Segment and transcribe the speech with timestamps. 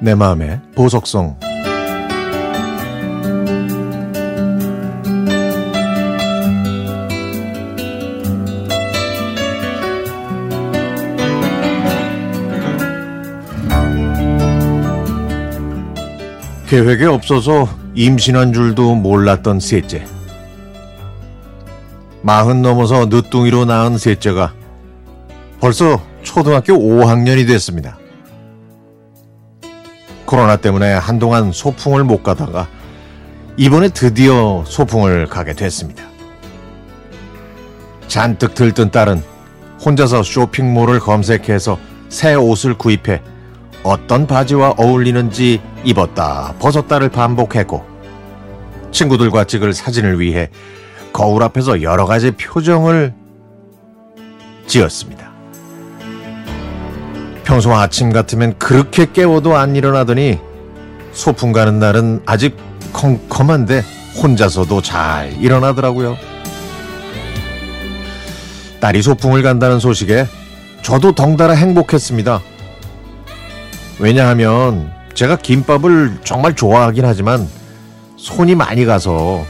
[0.00, 1.36] 내 마음의 보석성
[16.66, 20.06] 계획에 없어서 임신한 줄도 몰랐던 셋째.
[22.22, 24.54] 마흔 넘어서 늦둥이로 낳은 셋째가
[25.58, 27.99] 벌써 초등학교 5학년이 됐습니다.
[30.30, 32.68] 코로나 때문에 한동안 소풍을 못 가다가
[33.56, 36.04] 이번에 드디어 소풍을 가게 됐습니다.
[38.06, 39.24] 잔뜩 들뜬 딸은
[39.84, 41.80] 혼자서 쇼핑몰을 검색해서
[42.10, 43.22] 새 옷을 구입해
[43.82, 47.84] 어떤 바지와 어울리는지 입었다 벗었다를 반복했고
[48.92, 50.48] 친구들과 찍을 사진을 위해
[51.12, 53.12] 거울 앞에서 여러 가지 표정을
[54.68, 55.29] 지었습니다.
[57.50, 60.38] 평소 아침 같으면 그렇게 깨워도 안 일어나더니
[61.12, 62.56] 소풍 가는 날은 아직
[62.92, 63.82] 컴컴한데
[64.22, 66.16] 혼자서도 잘 일어나더라고요.
[68.78, 70.28] 딸이 소풍을 간다는 소식에
[70.82, 72.40] 저도 덩달아 행복했습니다.
[73.98, 77.48] 왜냐하면 제가 김밥을 정말 좋아하긴 하지만
[78.16, 79.44] 손이 많이 가서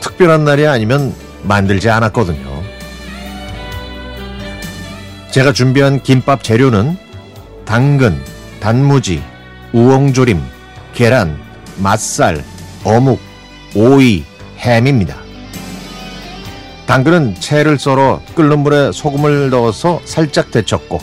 [0.00, 2.62] 특별한 날이 아니면 만들지 않았거든요.
[5.30, 7.07] 제가 준비한 김밥 재료는
[7.68, 8.18] 당근,
[8.60, 9.22] 단무지,
[9.74, 10.40] 우엉조림,
[10.94, 11.38] 계란,
[11.76, 12.42] 맛살,
[12.82, 13.20] 어묵,
[13.74, 14.24] 오이,
[14.56, 15.16] 햄입니다.
[16.86, 20.98] 당근은 채를 썰어 끓는 물에 소금을 넣어서 살짝 데쳤고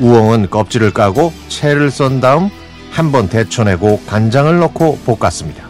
[0.00, 2.50] 우엉은 껍질을 까고 채를 썬 다음
[2.90, 5.68] 한번 데쳐내고 간장을 넣고 볶았습니다.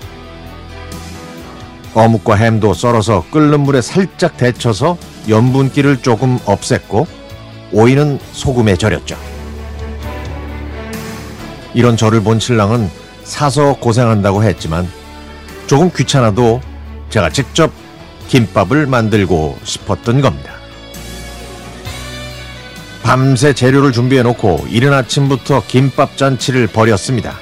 [1.92, 4.96] 어묵과 햄도 썰어서 끓는 물에 살짝 데쳐서
[5.28, 7.06] 염분기를 조금 없앴고
[7.72, 9.31] 오이는 소금에 절였죠.
[11.74, 12.90] 이런 저를 본 신랑은
[13.24, 14.88] 사서 고생한다고 했지만
[15.66, 16.60] 조금 귀찮아도
[17.10, 17.70] 제가 직접
[18.28, 20.52] 김밥을 만들고 싶었던 겁니다.
[23.02, 27.34] 밤새 재료를 준비해 놓고 이른 아침부터 김밥 잔치를 벌였습니다.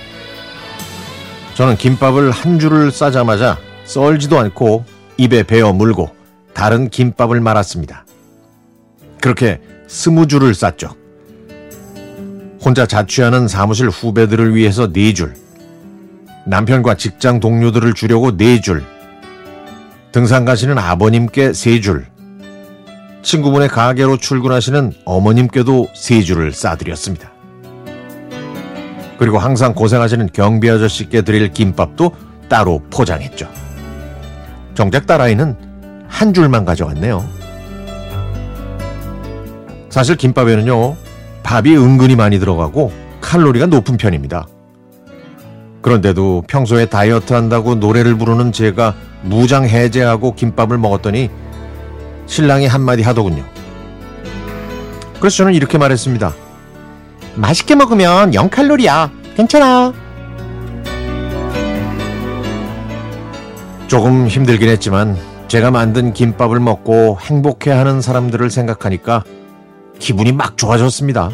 [1.55, 4.85] 저는 김밥을 한 줄을 싸자마자 썰지도 않고
[5.19, 6.15] 입에 베어 물고
[6.55, 8.07] 다른 김밥을 말았습니다.
[9.21, 11.00] 그렇게 스무 줄을 쌌죠.
[12.63, 15.35] 혼자 자취하는 사무실 후배들을 위해서 네 줄,
[16.47, 18.85] 남편과 직장 동료들을 주려고 네 줄,
[20.13, 22.07] 등산 가시는 아버님께 세 줄,
[23.23, 27.31] 친구분의 가게로 출근하시는 어머님께도 세 줄을 싸드렸습니다.
[29.19, 32.15] 그리고 항상 고생하시는 경비 아저씨께 드릴 김밥도
[32.49, 33.49] 따로 포장했죠.
[34.75, 35.57] 정작 딸아이는
[36.09, 37.27] 한 줄만 가져왔네요.
[39.91, 40.97] 사실 김밥에는요,
[41.51, 44.47] 밥이 은근히 많이 들어가고 칼로리가 높은 편입니다.
[45.83, 51.29] 그런데도 평소에 다이어트 한다고 노래를 부르는 제가 무장 해제하고 김밥을 먹었더니
[52.27, 53.45] 신랑이 한마디 하더군요.
[55.19, 56.33] 그래서 저는 이렇게 말했습니다.
[57.35, 59.11] 맛있게 먹으면 0칼로리야.
[59.35, 59.93] 괜찮아.
[63.89, 65.17] 조금 힘들긴 했지만
[65.49, 69.25] 제가 만든 김밥을 먹고 행복해하는 사람들을 생각하니까
[70.01, 71.31] 기분이 막 좋아졌습니다.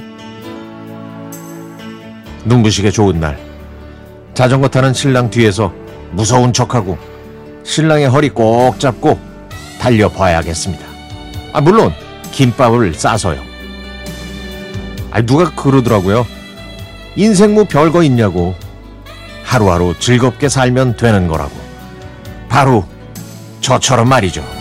[2.45, 3.39] 눈부시게 좋은 날
[4.35, 5.73] 자전거 타는 신랑 뒤에서
[6.11, 6.99] 무서운 척하고
[7.65, 9.19] 신랑의 허리 꼭 잡고
[9.81, 10.85] 달려봐야겠습니다.
[11.53, 11.93] 아, 물론
[12.33, 13.41] 김밥을 싸서요.
[15.11, 16.27] 아, 누가 그러더라고요.
[17.17, 18.55] 인생 뭐 별거 있냐고.
[19.43, 21.53] 하루하루 즐겁게 살면 되는 거라고.
[22.49, 22.85] 바로
[23.61, 24.56] 저처럼 말이죠.